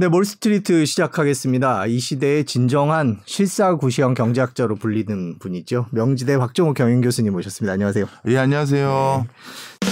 [0.00, 1.84] 네, 몰스트리트 시작하겠습니다.
[1.84, 5.88] 이 시대의 진정한 실사구시형 경제학자로 불리는 분이죠.
[5.90, 7.74] 명지대 박정호 경영 교수님 모셨습니다.
[7.74, 8.06] 안녕하세요.
[8.28, 9.26] 예, 안녕하세요.
[9.26, 9.90] 네.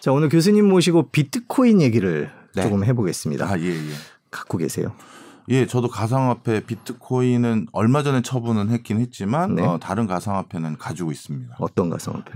[0.00, 2.62] 자, 오늘 교수님 모시고 비트코인 얘기를 네.
[2.62, 3.44] 조금 해보겠습니다.
[3.44, 3.92] 아, 예, 예.
[4.30, 4.94] 갖고 계세요?
[5.50, 9.62] 예, 저도 가상화폐 비트코인은 얼마 전에 처분은 했긴 했지만 네.
[9.62, 11.56] 어, 다른 가상화폐는 가지고 있습니다.
[11.58, 12.32] 어떤 가상화폐?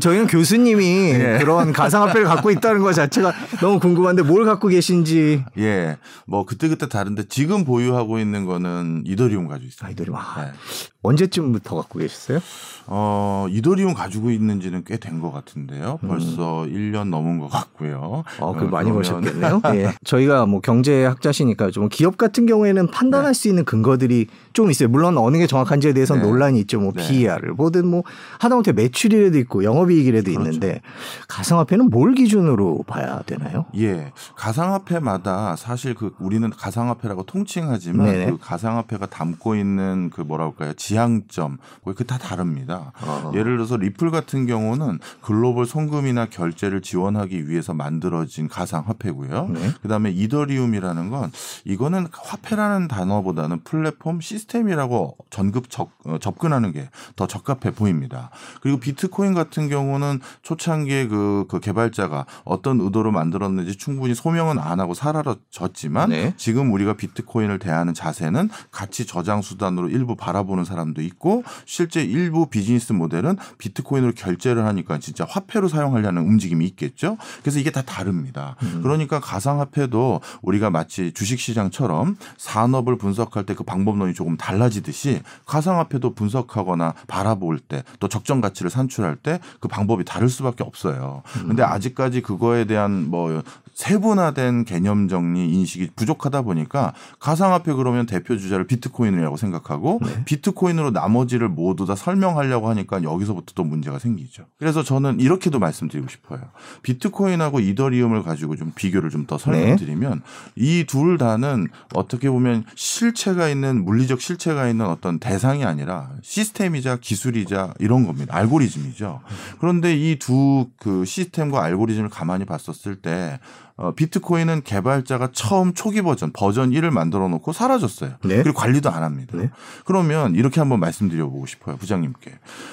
[0.00, 1.38] 저희는 교수님이 예.
[1.38, 5.44] 그런 가상화폐를 갖고 있다는 것 자체가 너무 궁금한데 뭘 갖고 계신지.
[5.58, 9.86] 예, 뭐 그때 그때 다른데 지금 보유하고 있는 거는 이더리움 가지고 있습니다.
[9.86, 10.16] 아, 이더리움.
[10.16, 10.52] 아, 네.
[11.02, 12.38] 언제쯤부터 갖고 계셨어요?
[12.86, 15.98] 어, 이더리움 가지고 있는지는 꽤 된 것 같은데요.
[16.02, 16.08] 음.
[16.08, 16.72] 벌써 음.
[16.72, 18.24] 1년 넘은 것 같고요.
[18.40, 19.60] 어, 그 어, 많이 버셨겠네요.
[19.74, 19.92] 예.
[20.04, 23.38] 저희가 뭐 경제학자시니까 좀 기업 같은 경우에는 판단할 네.
[23.38, 24.88] 수 있는 근거들이 좀 있어요.
[24.88, 26.28] 물론 어느 게 정확한지에 대해서는 네.
[26.28, 26.80] 논란이 있죠.
[26.80, 27.06] 뭐 네.
[27.08, 28.02] PER을 보든 뭐
[28.38, 30.40] 하다못해 매출이라도 있고 영업이익이라도 그렇죠.
[30.40, 30.80] 있는데
[31.28, 33.66] 가상화폐는 뭘 기준으로 봐야 되나요?
[33.76, 38.26] 예, 가상화폐마다 사실 그 우리는 가상화폐라고 통칭하지만 네네.
[38.32, 42.92] 그 가상화폐가 담고 있는 그 뭐라 할까요 지향점 뭐그다 다릅니다.
[43.02, 43.32] 어.
[43.34, 49.48] 예를 들어서 리플 같은 경우는 글로벌 송금이나 결제를 지원하기 위해서 만들어진 가상 화폐고요.
[49.48, 49.72] 네.
[49.82, 51.32] 그다음에 이더리움이라는 건
[51.64, 58.30] 이거는 화폐라는 단어보다는 플랫폼 시스템 시스템이라고 전급 적, 어, 접근하는 게 더 적합해 보입니다.
[58.60, 64.94] 그리고 비트코인 같은 경우는 초창기에 그, 그 개발자가 어떤 의도로 만들었는지 충분히 소명은 안 하고
[64.94, 66.34] 사라졌지만 네.
[66.36, 72.46] 지금 우리가 비트코인을 대하는 자세는 가치 저장 수단으로 일부 바라보는 사람 도 있고 실제 일부
[72.46, 77.16] 비즈니스 모델은 비트코인으로 결제를 하니까 진짜 화폐로 사용하려는 움직임이 있겠죠.
[77.42, 78.56] 그래서 이게 다 다릅니다.
[78.62, 78.80] 음.
[78.82, 87.58] 그러니까 가상화폐도 우리가 마치 주식시장처럼 산업을 분석할 때 그 방법론이 조금 달라지듯이 가상화폐도 분석하거나 바라볼
[87.60, 91.22] 때 또 적정 가치를 산출할 때 그 방법이 다를 수밖에 없어요.
[91.32, 91.68] 근데 음.
[91.68, 93.42] 아직까지 그거에 대한 뭐
[93.74, 100.24] 세분화된 개념 정리 인식이 부족하다 보니까 가상화폐 그러면 대표 주자를 비트코인이라고 생각하고 네.
[100.24, 104.44] 비트코인으로 나머지를 모두 다 설명하려고 하니까 여기서부터 또 문제가 생기죠.
[104.58, 106.40] 그래서 저는 이렇게도 말씀드리고 싶어요.
[106.82, 110.22] 비트코인하고 이더리움을 가지고 좀 비교를 좀 더 설명드리면
[110.56, 110.62] 네.
[110.80, 118.04] 이둘 다는 어떻게 보면 실체가 있는 물리적 실체가 있는 어떤 대상이 아니라 시스템이자 기술이자 이런
[118.04, 118.34] 겁니다.
[118.36, 119.20] 알고리즘이죠.
[119.60, 123.38] 그런데 이 두 그 시스템과 알고리즘을 가만히 봤었을 때
[123.76, 128.12] 어, 비트코인은 개발자가 처음 초기 버전 버전 1을 만들어 놓고 사라졌어요.
[128.24, 128.42] 네?
[128.42, 129.36] 그리고 관리도 안 합니다.
[129.36, 129.50] 네?
[129.84, 131.76] 그러면 이렇게 한번 말씀드려 보고 싶어요.
[131.76, 132.32] 부장님께.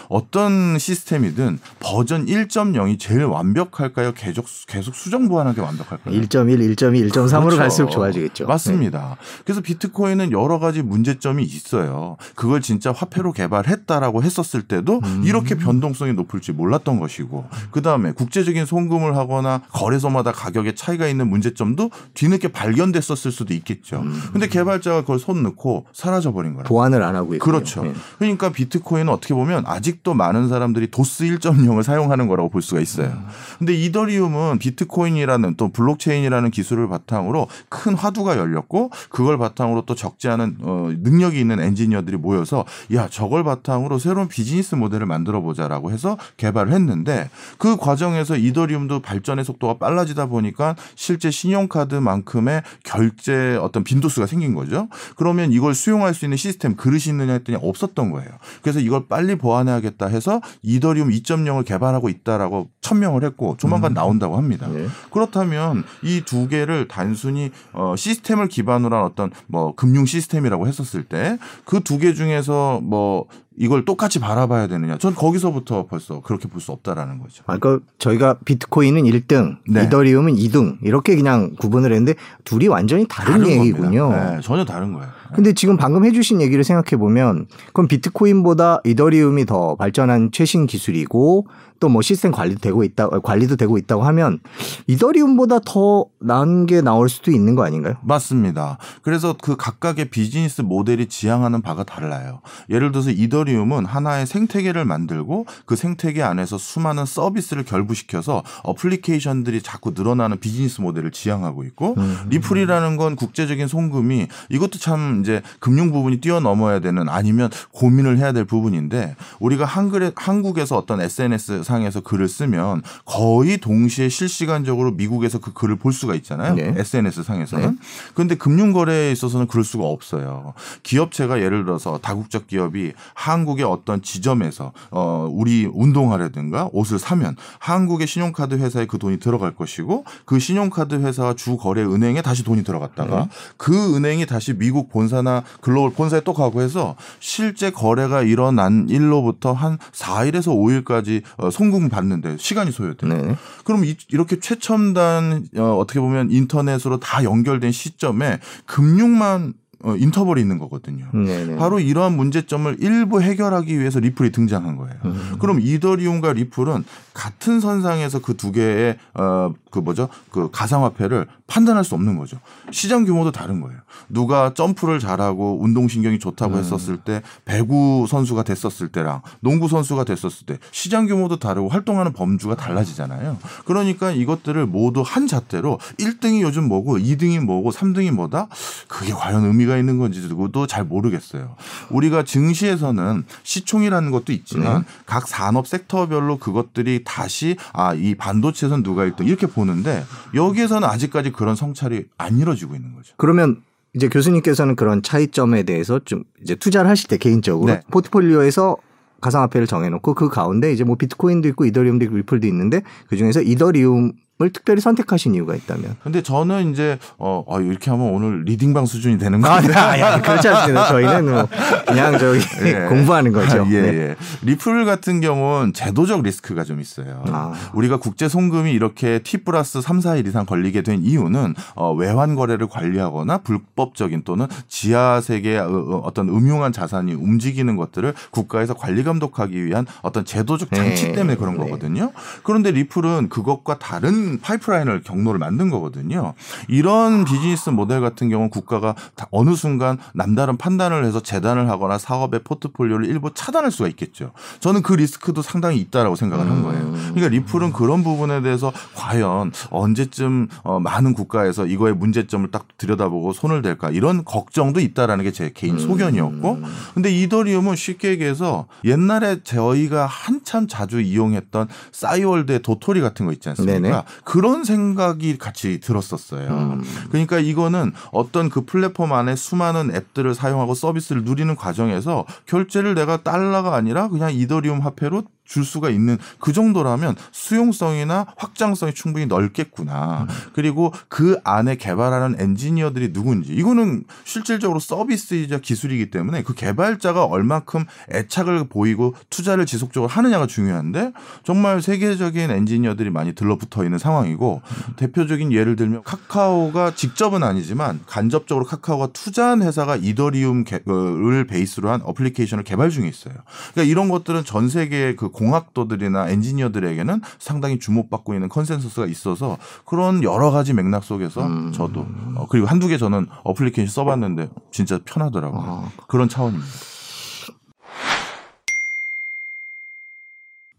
[0.10, 4.14] 어떤 시스템이든 버전 1.0이 제일 완벽할까요?
[4.14, 6.14] 계속 계속 수정 보완하는 게 완벽할까요?
[6.14, 7.58] 1.1, 1.2, 1.3으로 그렇죠.
[7.58, 8.46] 갈수록 좋아지겠죠.
[8.48, 9.18] 맞습니다.
[9.20, 9.44] 네.
[9.46, 12.18] 그래서 비트코인은 여러 가지 문제점이 있어요.
[12.36, 15.24] 그걸 진짜 화폐로 개발했다라고 했었을 때도 음.
[15.26, 21.92] 이렇게 변동성이 높을지 몰랐던 것이고 그다음에 국제적인 송금을 하거나 거래소마다 가격의 차이 차이가 있는 문제점도
[22.14, 24.00] 뒤늦게 발견됐었을 수도 있겠죠.
[24.00, 24.22] 음.
[24.32, 26.64] 근데 개발자가 그걸 손 넣고 사라져 버린 거예요.
[26.64, 27.84] 보완을 안 하고 있고 그렇죠.
[27.84, 27.94] 네.
[28.18, 33.08] 그러니까 비트코인은 어떻게 보면 아직도 많은 사람들이 도스 1.0을 사용하는 거라고 볼 수가 있어요.
[33.08, 33.28] 음.
[33.60, 40.58] 근데 이더리움은 비트코인이라는 또 블록체인이라는 기술을 바탕으로 큰 화두가 열렸고 그걸 바탕으로 또 적지 않은
[40.62, 46.74] 어, 능력이 있는 엔지니어들이 모여서 야 저걸 바탕으로 새로운 비즈니스 모델을 만들어 보자라고 해서 개발을
[46.74, 54.88] 했는데 그 과정에서 이더리움도 발전의 속도가 빨라지다 보니까 실제 신용카드만큼의 결제 어떤 빈도수가 생긴 거죠.
[55.16, 58.30] 그러면 이걸 수용할 수 있는 시스템 그릇이 있느냐 했더니 없었던 거예요.
[58.62, 63.94] 그래서 이걸 빨리 보완해야겠다 해서 이더리움 2.0을 개발하고 있다라고 천명을 했고 조만간 음.
[63.96, 64.68] 나온다고 합니다.
[64.68, 64.88] 네.
[65.12, 71.38] 그렇다면 이 두 개를 단순히 어 시스템을 기반으로 한 어떤 뭐 금융 시스템이라고 했었을 때
[71.66, 73.26] 그 두 개 중에서 뭐
[73.62, 74.98] 이걸 똑같이 바라봐야 되느냐.
[74.98, 77.44] 전 거기서부터 벌써 그렇게 볼 수 없다라는 거죠.
[77.48, 79.84] 아, 그러니까 저희가 비트코인은 1등, 네.
[79.84, 84.12] 이더리움은 2등 이렇게 그냥 구분을 했는데 둘이 완전히 다른, 다른 얘기군요.
[84.12, 85.10] 네, 전혀 다른 거예요.
[85.30, 85.36] 네.
[85.36, 91.48] 근데 지금 방금 해주신 얘기를 생각해 보면 그럼 비트코인보다 이더리움이 더 발전한 최신 기술이고
[91.80, 94.40] 또 뭐 시스템 관리도 되고 있다 관리도 되고 있다고 하면
[94.88, 97.96] 이더리움보다 더 나은 게 나올 수도 있는 거 아닌가요?
[98.02, 98.78] 맞습니다.
[99.02, 102.42] 그래서 그 각각의 비즈니스 모델이 지향하는 바가 달라요.
[102.70, 110.40] 예를 들어서 이더리움은 하나의 생태계를 만들고 그 생태계 안에서 수많은 서비스를 결부시켜서 어플리케이션들이 자꾸 늘어나는
[110.40, 112.18] 비즈니스 모델을 지향하고 있고 음.
[112.30, 118.46] 리플이라는 건 국제적인 송금이 이것도 참 이제 금융 부분이 뛰어넘어야 되는 아니면 고민을 해야 될
[118.46, 125.76] 부분인데 우리가 한글에 한국에서 어떤 SNS 상에서 글을 쓰면 거의 동시에 실시간적으로 미국에서 그 글을
[125.78, 126.56] 볼 수가 있잖아요.
[126.56, 126.74] 네.
[126.76, 127.72] SNS 상에서는.
[127.72, 127.76] 네.
[128.14, 130.54] 그런데 금융 거래에 있어서는 그럴 수가 없어요.
[130.84, 138.56] 기업체가 예를 들어서 다국적 기업이 한국의 어떤 지점에서 어 우리 운동화라든가 옷을 사면 한국의 신용카드
[138.56, 143.30] 회사에 그 돈이 들어갈 것이고 그 신용카드 회사와 주 거래 은행에 다시 돈이 들어갔다가 네.
[143.58, 149.52] 그 은행이 다시 미국 본 사나 글로벌 본사에 또 가고 해서 실제 거래가 일어난 일로부터
[149.52, 153.14] 한 4일에서 5일까지 어, 송금 받는데 시간이 소요돼요.
[153.14, 153.36] 네.
[153.64, 160.58] 그럼 이, 렇게 최첨단 어, 어떻게 보면 인터넷으로 다 연결된 시점에 금융만 어, 인터벌이 있는
[160.58, 161.06] 거거든요.
[161.14, 161.58] 네네.
[161.58, 164.96] 바로 이러한 문제점을 일부 해결하기 위해서 리플이 등장한 거예요.
[165.06, 165.36] 음.
[165.40, 166.84] 그럼 이더리움과 리플은
[167.14, 170.08] 같은 선상에서 그 두 개의 어, 그 뭐죠?
[170.32, 172.40] 그 가상화폐를 판단할 수 없는 거죠.
[172.72, 173.78] 시장 규모도 다른 거예요.
[174.08, 176.60] 누가 점프를 잘하고 운동신경이 좋다고 음.
[176.60, 182.56] 했었을 때 배구 선수가 됐었을 때랑 농구 선수가 됐었을 때 시장 규모도 다르고 활동하는 범주가
[182.56, 183.38] 달라지잖아요.
[183.66, 188.48] 그러니까 이것들을 모두 한 잣대로 1등이 요즘 뭐고 2등이 뭐고 3등이 뭐다?
[188.88, 191.56] 그게 과연 의미가 의미가 있는 건지도 잘 모르겠어요.
[191.92, 194.88] 우리가 증시에서는 시총이라는 것도 있지만 네.
[195.06, 201.56] 각 산업 섹터별로 그것들이 다시 아 이 반도체에서는 누가 1등 이렇게 보는데 여기에서는 아직까지 그런
[201.56, 203.14] 성찰이 안 이루어지고 있는 거죠.
[203.18, 203.62] 그러면
[203.94, 207.82] 이제 교수님께서는 그런 차이점에 대해서 좀 이제 투자를 하실 때 개인적으로 네.
[207.92, 208.78] 포트폴리오에서
[209.20, 214.14] 가상화폐를 정해놓고 그 가운데 이제 뭐 비트코인도 있고 이더리움도 있고 리플도 있는데 그 중에서 이더리움
[214.42, 215.98] 을 특별히 선택하신 이유가 있다면?
[216.02, 219.54] 근데 저는 이제 어, 어 이렇게 하면 오늘 리딩방 수준이 되는 거예요.
[219.76, 220.02] 아, 네.
[220.02, 220.88] 아, 그렇지 않습니다.
[220.88, 221.48] 저희는 뭐
[221.86, 222.86] 그냥 저기 예.
[222.88, 223.64] 공부하는 거죠.
[223.64, 223.88] 아, 예, 네.
[223.90, 224.16] 예.
[224.44, 227.22] 리플 같은 경우는 제도적 리스크가 좀 있어요.
[227.28, 227.54] 아.
[227.74, 232.68] 우리가 국제 송금이 이렇게 T 플러스 3, 4일 이상 걸리게 된 이유는 어, 외환 거래를
[232.68, 239.66] 관리하거나 불법적인 또는 지하 세계의 어, 어, 어떤 음흉한 자산이 움직이는 것들을 국가에서 관리 감독하기
[239.66, 241.12] 위한 어떤 제도적 장치 네.
[241.12, 241.66] 때문에 그런 네.
[241.66, 242.14] 거거든요.
[242.44, 246.34] 그런데 리플은 그것과 다른 파이프라인을 경로를 만든 거거든요.
[246.68, 248.96] 이런 비즈니스 모델 같은 경우는 국가가
[249.32, 254.32] 어느 순간 남다른 판단을 해서 재단을 하거나 사업의 포트폴리오를 일부 차단할 수가 있겠죠.
[254.60, 256.79] 저는 그 리스크도 상당히 있다라고 생각을 한 거예요.
[257.14, 263.62] 그러니까 리플은 그런 부분에 대해서 과연 언제쯤 어, 많은 국가에서 이거의 문제점을 딱 들여다보고 손을
[263.62, 266.60] 댈까 이런 걱정도 있다라는 게 제 개인 소견이었고
[266.94, 273.80] 근데 이더리움은 쉽게 얘기해서 옛날에 저희가 한참 자주 이용했던 싸이월드의 도토리 같은 거 있지 않습니까?
[273.80, 274.02] 네네.
[274.24, 276.50] 그런 생각이 같이 들었었어요.
[276.50, 276.84] 음.
[277.10, 283.76] 그러니까 이거는 어떤 그 플랫폼 안에 수많은 앱들을 사용하고 서비스를 누리는 과정에서 결제를 내가 달러가
[283.76, 290.28] 아니라 그냥 이더리움 화폐로 줄 수가 있는 그 정도라면 수용성이나 확장성이 충분히 넓겠구나.
[290.30, 290.36] 음.
[290.54, 298.70] 그리고 그 안에 개발하는 엔지니어들이 누군지 이거는 실질적으로 서비스이자 기술이기 때문에 그 개발자가 얼마큼 애착을
[298.70, 301.14] 보이고 투자를 지속적으로 하느냐가 중요한데
[301.44, 304.94] 정말 세계적인 엔지니어들이 많이 들러붙어 있는 상황이고 음.
[304.98, 312.92] 대표적인 예를 들면 카카오가 직접은 아니지만 간접적으로 카카오가 투자한 회사가 이더리움을 베이스로 한 어플리케이션을 개발
[312.92, 313.34] 중에 있어요.
[313.74, 320.52] 그러니까 이런 것들은 전 세계의 그 공학도들이나 엔지니어들에게는 상당히 주목받고 있는 컨센서스가 있어서 그런 여러
[320.52, 321.72] 가지 맥락 속에서 음.
[321.72, 322.06] 저도
[322.36, 325.62] 어, 그리고 한두 개 저는 어플리케이션 써봤는데 진짜 편하더라고요.
[325.62, 325.92] 아.
[326.08, 326.70] 그런 차원입니다.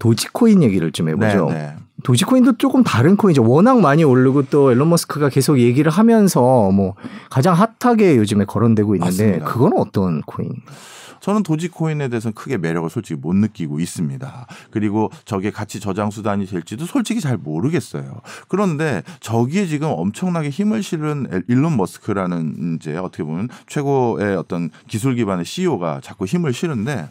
[0.00, 1.46] 도지코인 얘기를 좀 해보죠.
[1.46, 1.52] 네네.
[1.52, 1.76] 네.
[2.02, 3.48] 도지코인도 조금 다른 코인이죠.
[3.48, 6.94] 워낙 많이 오르고 또 일론 머스크가 계속 얘기를 하면서 뭐
[7.28, 9.44] 가장 hot하게 요즘에 거론되고 있는데 맞습니다.
[9.44, 10.50] 그건 어떤 코인?
[11.20, 14.46] 저는 도지코인에 대해서는 크게 매력을 솔직히 못 느끼고 있습니다.
[14.70, 18.22] 그리고 저게 가치 저장 수단이 될지도 솔직히 잘 모르겠어요.
[18.48, 25.44] 그런데 저기에 지금 엄청나게 힘을 실은 일론 머스크라는 이제 어떻게 보면 최고의 어떤 기술 기반의
[25.44, 27.10] CEO가 자꾸 힘을 실은데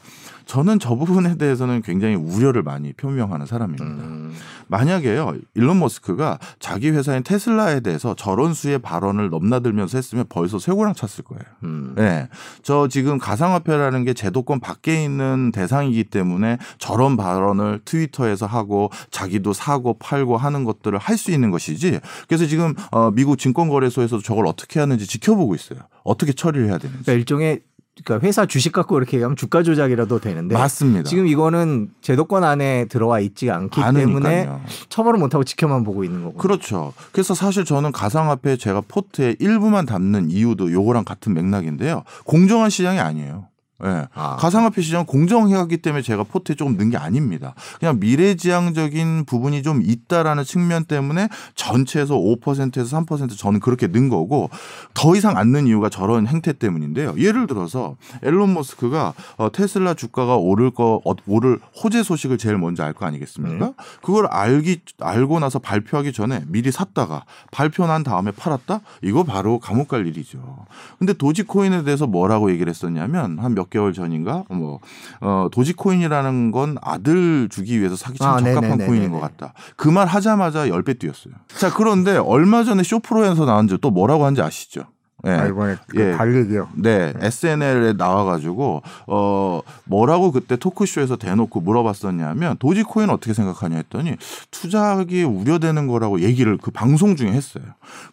[0.50, 3.86] 저는 저 부분에 대해서는 굉장히 우려를 많이 표명하는 사람입니다.
[3.86, 4.34] 음.
[4.66, 11.24] 만약에요, 일론 머스크가 자기 회사인 테슬라에 대해서 저런 수의 발언을 넘나들면서 했으면 벌써 쇠고랑 찼을
[11.24, 11.44] 거예요.
[11.66, 11.94] 음.
[11.96, 12.30] 네.
[12.64, 20.00] 저 지금 가상화폐라는 게 제도권 밖에 있는 대상이기 때문에 저런 발언을 트위터에서 하고 자기도 사고
[20.00, 22.00] 팔고 하는 것들을 할 수 있는 것이지.
[22.30, 25.80] 그래서 지금 어, 미국 증권거래소에서도 저걸 어떻게 하는지 지켜보고 있어요.
[26.06, 27.04] 어떻게 처리를 해야 되는지.
[27.04, 27.60] 그러니까 일종의
[28.04, 31.04] 그러니까 회사 주식 갖고 이렇게 얘기하면 주가 조작이라도 되는데 맞습니다.
[31.04, 34.08] 지금 이거는 제도권 안에 들어와 있지 않기 않으니까요.
[34.08, 34.50] 때문에
[34.90, 36.38] 처벌을 못하고 지켜만 보고 있는 거고.
[36.38, 36.94] 그렇죠.
[37.12, 42.04] 그래서 사실 저는 가상화폐 제가 포트에 일부만 담는 이유도 요거랑 같은 맥락인데요.
[42.24, 43.49] 공정한 시장이 아니에요.
[43.82, 44.06] 네.
[44.14, 44.36] 아.
[44.38, 47.54] 가상화폐 시장 공정해왔기 때문에 제가 포트에 조금 넣은 게 아닙니다.
[47.80, 54.50] 그냥 미래지향적인 부분이 좀 있다라는 측면 때문에 전체에서 5%에서 3% 저는 그렇게 넣은 거고
[54.94, 57.16] 더 이상 안 넣은 이유가 저런 행태 때문인데요.
[57.18, 62.84] 예를 들어서 앨런 머스크가 어, 테슬라 주가가 오를 거 어, 오를 호재 소식을 제일 먼저
[62.84, 63.66] 알 거 아니겠습니까?
[63.68, 63.74] 네.
[64.02, 68.82] 그걸 알기 알고 나서 발표하기 전에 미리 샀다가 발표 난 다음에 팔았다?
[69.04, 70.66] 이거 바로 감옥 갈 일이죠.
[70.98, 74.80] 근데 도지코인에 대해서 뭐라고 얘기를 했었냐면 한몇 개월 전인가 뭐
[75.22, 78.86] 어, 도지코인이라는 건 아들 주기 위해서 사기 참 아, 적합한 네네네네네.
[78.88, 79.54] 코인인 것 같다.
[79.76, 81.34] 그 말 하자마자 10배 뛰었어요.
[81.58, 84.84] 자, 그런데 얼마 전에 쇼프로에서 나온 지 또 뭐라고 하는지 아시죠?
[85.24, 85.32] 네.
[85.32, 86.12] 아, 이번에 그 예.
[86.16, 86.70] 달리기요.
[86.76, 87.14] 네.
[87.14, 87.28] 네.
[87.28, 94.16] SNL에 나와가지고 어 뭐라고 그때 토크쇼에서 대놓고 물어봤었냐면 도지코인 어떻게 생각하냐 했더니
[94.52, 97.64] 투자하기에 우려되는 거라고 얘기를 그 방송 중에 했어요.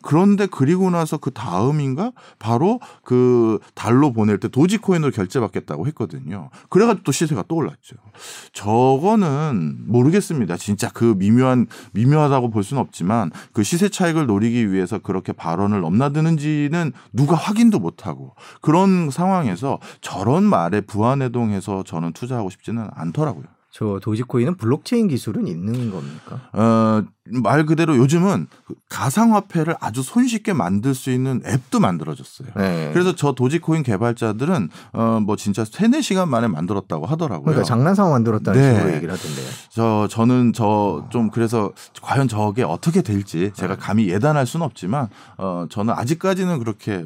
[0.03, 6.51] 그런데 그리고 나서 그 다음인가 바로 그 달로 보낼 때 도지코인으로 결제받겠다고 했거든요.
[6.69, 7.97] 그래가지고 또 시세가 또 올랐죠.
[8.53, 10.57] 저거는 모르겠습니다.
[10.57, 16.93] 진짜 그 미묘한 미묘하다고 볼 수는 없지만 그 시세 차익을 노리기 위해서 그렇게 발언을 넘나드는지는
[17.13, 23.45] 누가 확인도 못하고 그런 상황에서 저런 말에 부안해동해서 저는 투자하고 싶지는 않더라고요.
[23.71, 26.49] 저 도지코인은 블록체인 기술은 있는 겁니까?
[26.53, 28.47] 어, 말 그대로 요즘은
[28.89, 32.49] 가상화폐를 아주 손쉽게 만들 수 있는 앱도 만들어졌어요.
[32.57, 32.91] 네.
[32.93, 37.45] 그래서 저 도지코인 개발자들은 어 뭐 진짜 세네 시간 만에 만들었다고 하더라고요.
[37.45, 38.75] 그러니까 장난상 만들었다는 네.
[38.77, 39.47] 식으로 얘기를 하던데요.
[39.71, 43.81] 저 저는 저 좀 그래서 과연 저게 어떻게 될지 제가 네.
[43.81, 47.05] 감히 예단할 수는 없지만 어 저는 아직까지는 그렇게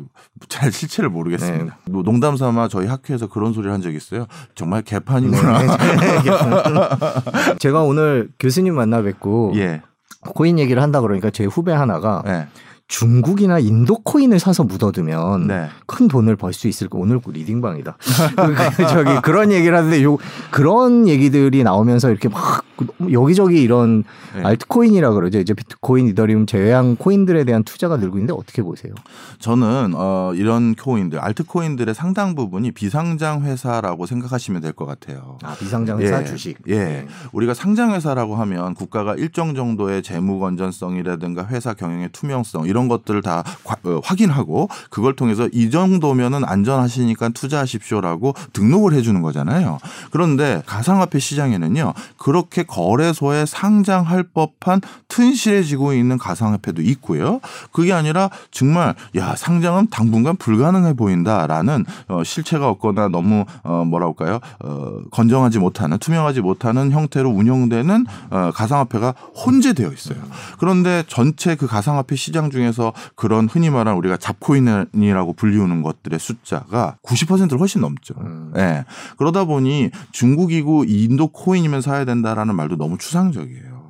[0.48, 1.64] 잘 실체를 모르겠습니다.
[1.64, 1.70] 네.
[1.92, 4.26] 뭐 농담 삼아 저희 학교에서 그런 소리를 한 적이 있어요.
[4.54, 5.58] 정말 개판이구나.
[5.62, 5.68] 네.
[7.58, 9.82] 제가 오늘 교수님 만나 뵙고 예.
[10.20, 12.46] 코인 얘기를 한다 그러니까 제 후배 하나가 네.
[12.90, 15.68] 중국이나 인도 코인을 사서 묻어두면 네.
[15.86, 17.96] 큰 돈을 벌 수 있을 거 오늘 리딩방이다.
[18.76, 20.18] 그, 저기 그런 얘기를 하는데 요
[20.50, 22.64] 그런 얘기들이 나오면서 이렇게 막
[23.12, 24.02] 여기저기 이런
[24.34, 24.42] 네.
[24.42, 25.38] 알트코인이라 그러죠.
[25.38, 28.92] 이제 비트코인, 이더리움 제외한 코인들에 대한 투자가 늘고 있는데 어떻게 보세요?
[29.38, 35.38] 저는 어 이런 코인들, 알트코인들의 상당 부분이 비상장 회사라고 생각하시면 될 것 같아요.
[35.42, 36.24] 아, 비상장 회사 예.
[36.24, 36.56] 주식.
[36.66, 36.78] 예.
[36.78, 37.06] 네.
[37.32, 43.20] 우리가 상장 회사라고 하면 국가가 일정 정도의 재무 건전성이라든가 회사 경영의 투명성 이런 이런 것들을
[43.20, 43.44] 다
[43.84, 49.78] 어, 확인하고 그걸 통해서 이 정도면은 안전하시니까 투자하십시오라고 등록을 해주는 거잖아요.
[50.10, 57.40] 그런데 가상화폐 시장에는요 그렇게 거래소에 상장할 법한 튼실해지고 있는 가상화폐도 있고요.
[57.72, 64.40] 그게 아니라 정말 야 상장은 당분간 불가능해 보인다라는 어, 실체가 없거나 너무 어, 뭐라 할까요
[64.60, 70.18] 어, 건정하지 못하는 투명하지 못하는 형태로 운영되는 어, 가상화폐가 혼재되어 있어요.
[70.58, 76.96] 그런데 전체 그 가상화폐 시장 중에 중에서 그런 흔히 말하는 우리가 잡코인이라고 불리우는 것들의 숫자가
[77.04, 78.14] 90%를 훨씬 넘죠.
[78.20, 78.52] 음.
[78.54, 78.84] 네.
[79.18, 83.80] 그러다 보니 중국이고 인도 코인이면 사야 된다라는 말도 너무 추상적이에요.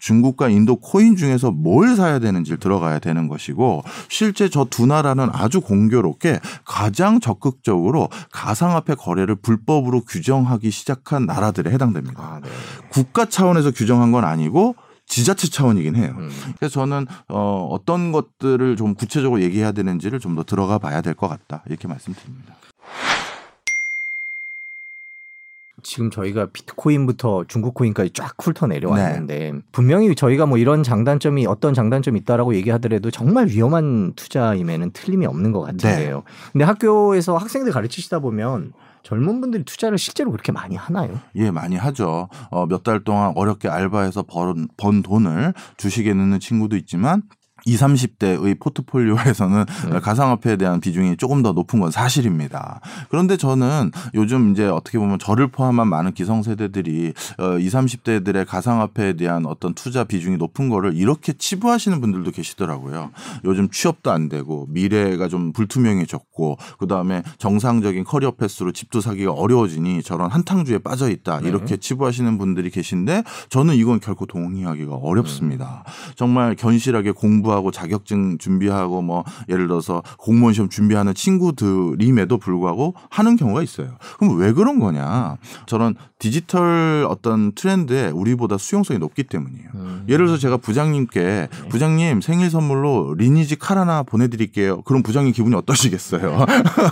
[0.00, 5.60] 중국과 인도 코인 중에서 뭘 사야 되는지를 들어가야 되는 것이고 실제 저 두 나라는 아주
[5.60, 12.20] 공교롭게 가장 적극적으로 가상화폐 거래를 불법으로 규정하기 시작한 나라들에 해당됩니다.
[12.20, 12.48] 아, 네.
[12.88, 14.74] 국가 차원에서 규정한 건 아니고
[15.10, 16.14] 지자체 차원이긴 해요.
[16.16, 16.30] 음.
[16.58, 21.26] 그래서 저는 어, 어떤 것들을 좀 구체적으로 얘기해야 되는지를 좀 더 들어가 봐야 될 것
[21.28, 22.54] 같다 이렇게 말씀드립니다.
[25.82, 29.58] 지금 저희가 비트코인부터 중국 코인까지 쫙 훑어 내려왔는데 네.
[29.72, 35.62] 분명히 저희가 뭐 이런 장단점이 어떤 장단점이 있다라고 얘기하더라도 정말 위험한 투자임에는 틀림이 없는 것
[35.62, 36.16] 같은데요.
[36.16, 36.22] 네.
[36.52, 41.18] 근데 학교에서 학생들 가르치시다 보면 젊은 분들이 투자를 실제로 그렇게 많이 하나요?
[41.36, 42.28] 예, 많이 하죠.
[42.50, 47.22] 어, 몇 달 동안 어렵게 알바해서 번, 번 돈을 주식에 넣는 친구도 있지만
[47.66, 50.00] 20, 30대의 포트폴리오에서는 네.
[50.00, 52.80] 가상화폐에 대한 비중이 조금 더 높은 건 사실입니다.
[53.10, 57.12] 그런데 저는 요즘 이제 어떻게 보면 저를 포함한 많은 기성세대들이
[57.60, 63.10] 20, 30대들의 가상화폐에 대한 어떤 투자 비중이 높은 거를 이렇게 치부하시는 분들도 계시더라고요.
[63.44, 70.30] 요즘 취업도 안 되고 미래가 좀 불투명해졌고 그다음에 정상적인 커리어 패스로 집도 사기가 어려워지니 저런
[70.30, 71.40] 한탕주에 빠져 있다.
[71.40, 71.48] 네.
[71.48, 71.76] 이렇게 네.
[71.76, 75.84] 치부하시는 분들이 계신데 저는 이건 결코 동의하기가 어렵습니다.
[76.14, 83.36] 정말 견실하게 공부 공부하고 자격증 준비하고 뭐 예를 들어서 공무원 시험 준비하는 친구들임에도 불구하고 하는
[83.36, 83.96] 경우가 있어요.
[84.18, 85.36] 그럼 왜 그런 거냐?
[85.66, 89.68] 저런 디지털 어떤 트렌드에 우리보다 수용성이 높기 때문이에요.
[89.74, 90.04] 음.
[90.06, 91.48] 예를 들어서 제가 부장님께 네.
[91.70, 94.82] 부장님 생일 선물로 리니지 칼 하나 보내드릴게요.
[94.82, 96.44] 그럼 부장님 기분이 어떠시겠어요?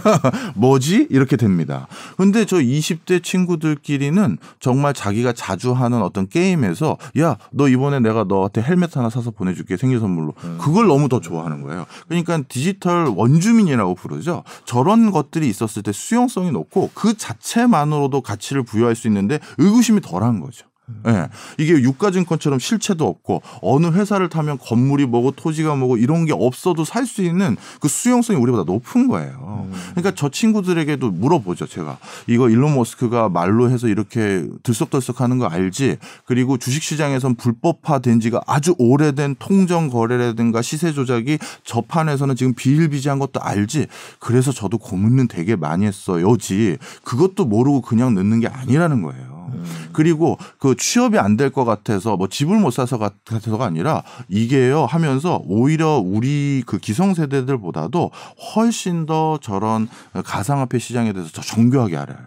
[0.57, 1.09] 뭐지?
[1.11, 1.87] 이렇게 됩니다.
[2.17, 8.63] 근데 저 20대 친구들끼리는 정말 자기가 자주 하는 어떤 게임에서 야, 너 이번에 내가 너한테
[8.63, 10.33] 헬멧 하나 사서 보내줄게 생일 선물로.
[10.43, 10.57] 음.
[10.59, 11.85] 그걸 너무 더 좋아하는 거예요.
[12.09, 14.43] 그러니까 디지털 원주민이라고 부르죠.
[14.65, 20.41] 저런 것들이 있었을 때 수용성이 높고 그 자체만으로도 가치를 부여할 수 있는 데 의구심이 덜한
[20.41, 20.67] 거죠.
[21.07, 21.11] 예.
[21.11, 21.29] 네.
[21.59, 27.09] 이게 유가증권처럼 실체도 없고 어느 회사를 타면 건물이 뭐고 토지가 뭐고 이런 게 없어도 살
[27.09, 29.67] 수 있는 그 수용성이 우리보다 높은 거예요.
[29.73, 29.73] 음.
[29.93, 31.67] 그러니까 저 친구들에게도 물어보죠.
[31.67, 35.97] 제가 이거 일론 머스크가 말로 해서 이렇게 들썩들썩 하는 거 알지?
[36.27, 43.87] 그리고 주식시장에선 불법화된 지가 아주 오래된 통정 거래라든가 시세 조작이 저판에서는 지금 비일비재한 것도 알지?
[44.21, 46.77] 그래서 저도 고민은 되게 많이 했어요지.
[47.03, 49.38] 그것도 모르고 그냥 넣는 게 아니라는 거예요.
[49.53, 49.89] 음.
[49.93, 55.41] 그리고 그 취업이 안 될 것 같아서 뭐 집을 못 사서 같아서가 아니라 이게요 하면서
[55.47, 58.11] 오히려 우리 그 기성세대들보다도
[58.55, 59.89] 훨씬 더 저런
[60.25, 62.19] 가상화폐 시장에 대해서 더 정교하게 알아요.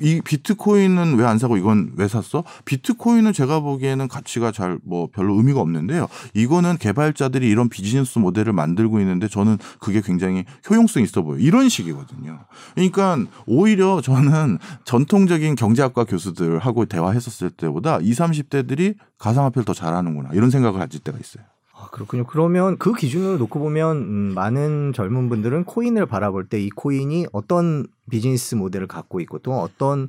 [0.00, 2.44] 이 비트코인은 왜 안 사고 이건 왜 샀어?
[2.64, 6.08] 비트코인은 제가 보기에는 가치가 잘 뭐 별로 의미가 없는데요.
[6.34, 11.40] 이거는 개발자들이 이런 비즈니스 모델을 만들고 있는데 저는 그게 굉장히 효용성 있어 보여요.
[11.40, 12.40] 이런 식이거든요.
[12.74, 20.78] 그러니까 오히려 저는 전통적인 경제학과 교수들하고 대화했었을 때보다 20, 30대들이 가상화폐를 더 잘하는구나 이런 생각을
[20.80, 21.44] 가질 때가 있어요.
[21.82, 22.24] 아, 그렇군요.
[22.24, 27.86] 그러면 그 기준으로 놓고 보면 음, 많은 젊은 분들은 코인을 바라볼 때 이 코인이 어떤
[28.08, 30.08] 비즈니스 모델을 갖고 있고 또 어떤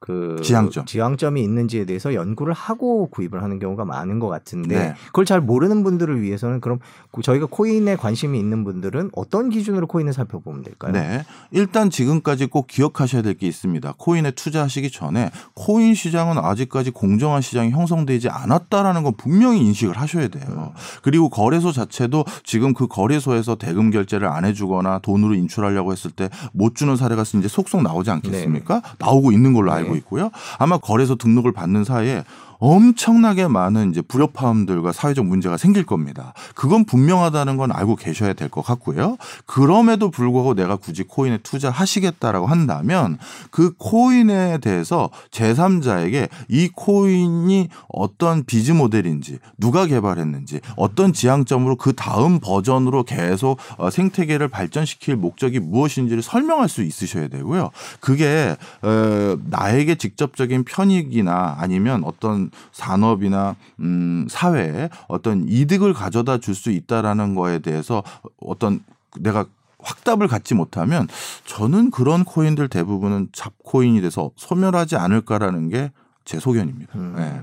[0.00, 4.94] 그 지향점 지향점이 있는지에 대해서 연구를 하고 구입을 하는 경우가 많은 것 같은데 네.
[5.06, 6.78] 그걸 잘 모르는 분들을 위해서는 그럼
[7.22, 10.92] 저희가 코인에 관심이 있는 분들은 어떤 기준으로 코인을 살펴보면 될까요?
[10.92, 13.94] 네, 일단 지금까지 꼭 기억하셔야 될 게 있습니다.
[13.96, 20.72] 코인에 투자하시기 전에 코인 시장은 아직까지 공정한 시장이 형성되지 않았다라는 건 분명히 인식을 하셔야 돼요.
[21.02, 26.74] 그리고 거래소 자체도 지금 그 거래소에서 대금 결제를 안 해주거나 돈으로 인출하려고 했을 때 못
[26.74, 28.80] 주는 사례가 이제 속속 나오지 않겠습니까?
[28.80, 28.88] 네.
[28.98, 30.30] 나오고 있는 걸로 알고 있고요.
[30.58, 32.24] 아마 거래소 등록을 받는 사이에
[32.60, 36.34] 엄청나게 많은 이제 불협화음들과 사회적 문제가 생길 겁니다.
[36.54, 39.16] 그건 분명하다는 건 알고 계셔야 될 것 같고요.
[39.46, 43.18] 그럼에도 불구하고 내가 굳이 코인에 투자하시겠다라고 한다면
[43.50, 52.40] 그 코인에 대해서 제3자에게 이 코인이 어떤 비즈 모델인지 누가 개발했는지 어떤 지향점으로 그 다음
[52.40, 57.70] 버전으로 계속 어, 생태계를 발전시킬 목적이 무엇인지를 설명할 수 있으셔야 되고요.
[58.00, 66.70] 그게 어, 나에게 직접적인 편익이나 아니면 어떤 산업이나 음 사회에 어떤 이득을 가져다 줄 수
[66.70, 68.02] 있다라는 거에 대해서
[68.40, 68.80] 어떤
[69.18, 69.46] 내가
[69.78, 71.08] 확답을 갖지 못하면
[71.46, 75.90] 저는 그런 코인들 대부분은 잡코인이 돼서 소멸하지 않을까라는 게
[76.30, 76.96] 제 소견입니다.
[76.96, 77.14] 음.
[77.16, 77.40] 네.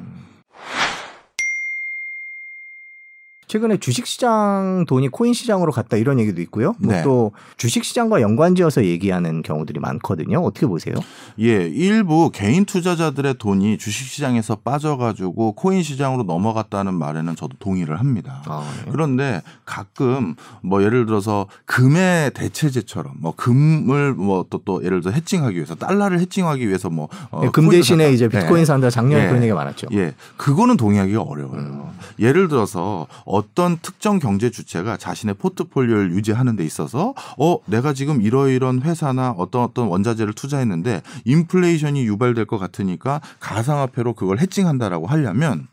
[3.48, 6.74] 최근에 주식시장 돈이 코인 시장으로 갔다 이런 얘기도 있고요.
[6.80, 7.01] 뭐 네.
[7.01, 10.39] 또 주식시장과 연관지어서 얘기하는 경우들이 많거든요.
[10.39, 10.95] 어떻게 보세요?
[11.39, 18.43] 예, 일부 개인 투자자들의 돈이 주식시장에서 빠져가지고 코인 시장으로 넘어갔다는 말에는 저도 동의를 합니다.
[18.48, 18.91] 아, 네.
[18.91, 26.19] 그런데 가끔 뭐 예를 들어서 금의 대체제처럼 뭐 금을 뭐또또 예를 들어 해칭하기 위해서 달러를
[26.19, 28.13] 해칭하기 위해서 뭐 어, 네, 금 대신에 산다.
[28.13, 28.65] 이제 비트코인 네.
[28.65, 29.28] 산다 작년에 예.
[29.28, 29.88] 그런 얘기가 많았죠.
[29.93, 31.60] 예, 그거는 동의하기가 어려워요.
[31.60, 31.84] 음.
[32.19, 38.82] 예를 들어서 어떤 특정 경제 주체가 자신의 포트폴리오를 유지하는 데 있어서 어 내가 지금 이러이런
[38.82, 45.67] 회사나 어떤 어떤 원자재를 투자했는데 인플레이션이 유발될 것 같으니까 가상화폐로 그걸 해칭한다라고 하려면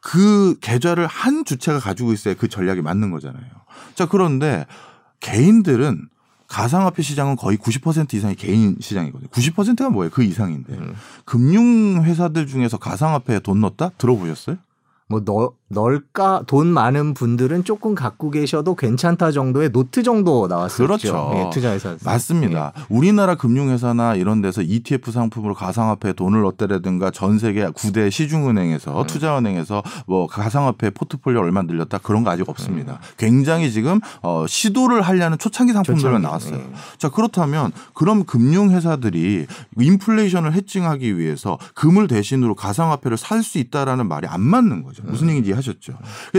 [0.00, 3.44] 그 계좌를 한 주체가 가지고 있어야 그 전략이 맞는 거잖아요.
[3.94, 4.66] 자 그런데
[5.20, 6.08] 개인들은
[6.50, 9.30] 가상화폐 시장은 거의 90% 이상이 개인 시장이거든요.
[9.30, 10.10] 90%가 뭐예요?
[10.10, 10.74] 그 이상인데.
[10.74, 10.94] 음.
[11.24, 13.90] 금융 회사들 중에서 가상화폐에 돈 넣었다?
[13.98, 14.56] 들어보셨어요?
[15.06, 20.84] 뭐 너, 넣을까 돈 많은 분들은 조금 갖고 계셔도 괜찮다 정도의 노트 정도 나왔었죠.
[20.84, 21.32] 그렇죠.
[21.36, 22.72] 예, 투자회사 맞습니다.
[22.76, 22.82] 예.
[22.88, 29.06] 우리나라 금융회사나 이런 데서 ETF 상품으로 가상화폐 돈을 넣었다라든가 전 세계 9대 시중은행에서 음.
[29.06, 32.94] 투자은행에서 뭐 가상화폐 포트폴리오 얼마 늘렸다 그런 거 아직 없습니다.
[32.94, 33.14] 음.
[33.16, 36.56] 굉장히 지금 어, 시도를 하려는 초창기 상품들만 나왔어요.
[36.56, 36.66] 예.
[36.98, 39.46] 자 그렇다면 그럼 금융회사들이
[39.78, 45.02] 인플레이션을 해칭하기 위해서 금을 대신으로 가상화폐를 살 수 있다라는 말이 안 맞는 거죠.
[45.04, 45.30] 무슨 음.
[45.30, 45.94] 얘기인지 하셨죠.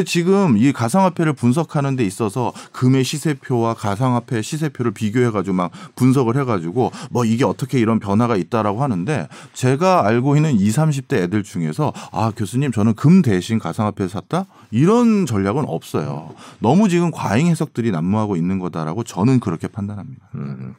[0.06, 6.44] 지금 이 가상화폐를 분석하는 데 있어서 금의 시세표와 가상화폐 시세표를 비교해 가지고 막 분석을 해
[6.44, 11.94] 가지고 뭐 이게 어떻게 이런 변화가 있다라고 하는데 제가 알고 있는 20, 30대 애들 중에서
[12.12, 14.46] 아, 교수님 저는 금 대신 가상화폐를 샀다?
[14.72, 16.34] 이런 전략은 없어요.
[16.60, 20.30] 너무 지금 과잉 해석들이 난무하고 있는 거다라고 저는 그렇게 판단합니다.
[20.36, 20.76] 음,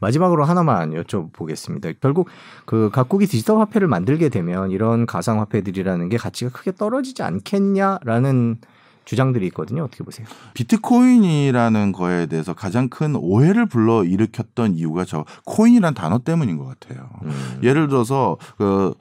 [0.00, 1.94] 마지막으로 하나만 여쭤보겠습니다.
[2.00, 2.28] 결국
[2.64, 8.58] 그 각국이 디지털 화폐를 만들게 되면 이런 가상화폐들이라는 게 가치가 크게 떨어지지 않겠 냐라는
[9.04, 9.84] 주장들이 있거든요.
[9.84, 10.26] 어떻게 보세요?
[10.54, 17.08] 비트코인이라는 거에 대해서 가장 큰 오해를 불러 일으켰던 이유가 저 코인이란 단어 때문인 것 같아요.
[17.24, 17.60] 음.
[17.62, 18.94] 예를 들어서 그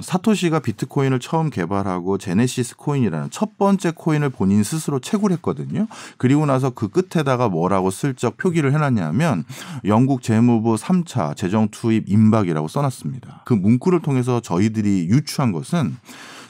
[0.00, 5.86] 사토시가 비트코인을 처음 개발하고 제네시스 코인이라는 첫 번째 코인을 본인 스스로 채굴했거든요.
[6.16, 9.44] 그리고 나서 그 끝에다가 뭐라고 슬쩍 표기를 해놨냐면
[9.84, 13.42] 영국 재무부 3차 재정 투입 임박이라고 써놨습니다.
[13.44, 15.96] 그 문구를 통해서 저희들이 유추한 것은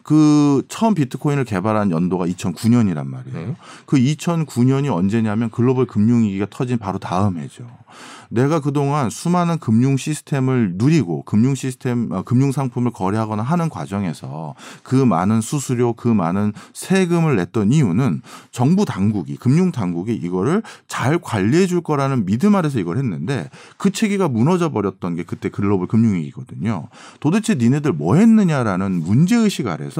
[0.02, 3.46] 그 처음 비트코인을 개발한 연도가 2009년이란 말이에요.
[3.46, 3.56] 네.
[3.86, 7.64] 그 2009년이 언제냐면 글로벌 금융위기가 터진 바로 다음 해죠.
[8.32, 14.96] 내가 그동안 수많은 금융 시스템을 누리고 금융 시스템 어, 금융 상품을 거래하거나 하는 과정에서 그
[14.96, 21.82] 많은 수수료 그 많은 세금을 냈던 이유는 정부 당국이 금융 당국이 이거를 잘 관리해 줄
[21.82, 26.88] 거라는 믿음 아래서 이걸 했는데 그 체계가 무너져 버렸던 게 그때 글로벌 금융위기거든요.
[27.20, 29.91] 도대체 니네들 뭐 했느냐라는 문제 의식 아래서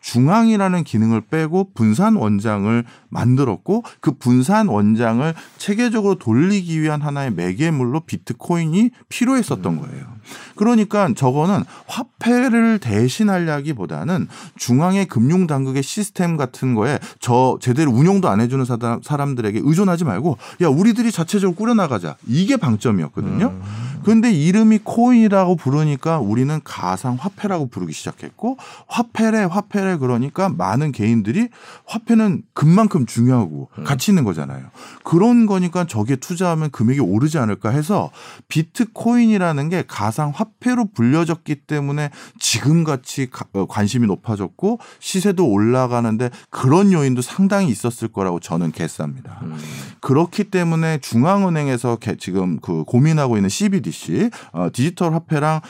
[0.00, 8.90] 중앙이라는 기능을 빼고 분산 원장을 만들었고 그 분산 원장을 체계적으로 돌리기 위한 하나의 매개물로 비트코인이
[9.08, 9.80] 필요했었던 음.
[9.80, 10.17] 거예요.
[10.56, 18.64] 그러니까 저거는 화폐를 대신하려기보다는 중앙의 금융 당국의 시스템 같은 거에 저 제대로 운영도 안 해주는
[19.02, 23.46] 사람들에게 의존하지 말고 야 우리들이 자체적으로 꾸려나가자 이게 방점이었거든요.
[23.46, 23.88] 음.
[24.04, 31.48] 근데 이름이 코인이라고 부르니까 우리는 가상 화폐라고 부르기 시작했고 화폐래 화폐래 그러니까 많은 개인들이
[31.86, 33.84] 화폐는 금만큼 중요하고 음.
[33.84, 34.64] 가치 있는 거잖아요.
[35.04, 38.10] 그런 거니까 저게 투자하면 금액이 오르지 않을까 해서
[38.48, 47.68] 비트코인이라는 게 가상 화폐로 불려졌기 때문에 지금같이 어, 관심이 높아졌고 시세도 올라가는데 그런 요인도 상당히
[47.68, 49.42] 있었을 거라고 저는 개쌉니다.
[49.42, 49.58] 음.
[50.00, 55.60] 그렇기 때문에 중앙은행에서 지금 그 고민하고 있는 CBDC 어, 디지털 화폐랑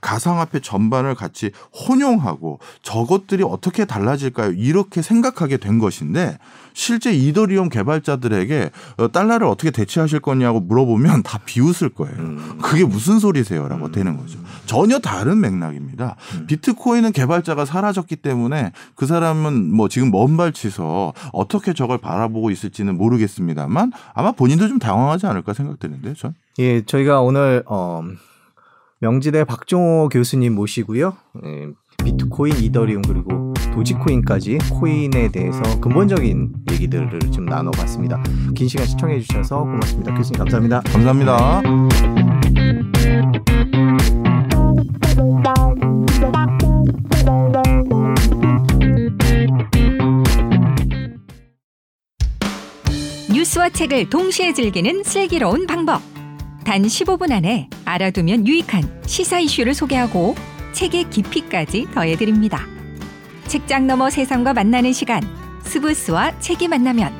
[0.00, 1.50] 가상화폐 전반을 같이
[1.88, 4.52] 혼용하고 저것들이 어떻게 달라질까요?
[4.52, 6.38] 이렇게 생각하게 된 것인데
[6.74, 12.16] 실제 이더리움 개발자들에게 어, 달러를 어떻게 대체하실 거냐고 물어보면 다 비웃을 거예요.
[12.18, 12.58] 음.
[12.62, 13.92] 그게 무슨 소리세요라고 음.
[13.92, 14.38] 되는 거죠.
[14.66, 16.16] 전혀 다른 맥락입니다.
[16.34, 16.46] 음.
[16.46, 23.77] 비트코인은 개발자가 사라졌기 때문에 그 사람은 뭐 지금 먼 발치서 어떻게 저걸 바라보고 있을지는 모르겠습니다만
[24.14, 26.34] 아마 본인도 좀 당황하지 않을까 생각되는데 전.
[26.58, 28.02] 예, 저희가 오늘 어
[29.00, 31.14] 명지대 박종호 교수님 모시고요.
[31.44, 31.68] 예,
[32.04, 38.22] 비트코인, 이더리움 그리고 도지코인까지 코인에 대해서 근본적인 얘기들을 좀 나눠봤습니다.
[38.54, 40.14] 긴 시간 시청해 주셔서 고맙습니다.
[40.14, 40.80] 교수님 감사합니다.
[40.80, 42.17] 감사합니다.
[53.70, 56.02] 책을 동시에 즐기는 슬기로운 방법.
[56.64, 60.34] 단 15분 안에 알아두면 유익한 시사 이슈를 소개하고
[60.72, 62.66] 책의 깊이까지 더해드립니다.
[63.46, 65.22] 책장 너머 세상과 만나는 시간
[65.62, 67.12] 스브스와 책이 만나면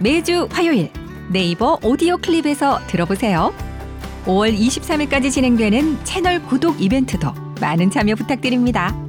[0.00, 0.90] 매주 화요일
[1.30, 3.52] 네이버 오디오 클립에서 들어보세요.
[4.24, 9.07] 5월 23일까지 진행되는 채널 구독 이벤트도 많은 참여 부탁드립니다.